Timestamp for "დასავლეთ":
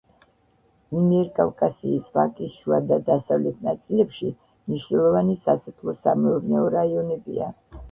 3.11-3.61